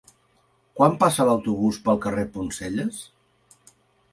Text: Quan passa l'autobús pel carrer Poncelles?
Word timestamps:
Quan 0.79 0.95
passa 1.03 1.27
l'autobús 1.29 1.79
pel 1.89 2.01
carrer 2.07 2.25
Poncelles? 2.39 3.03